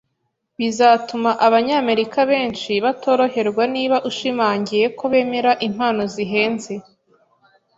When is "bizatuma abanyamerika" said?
0.59-2.19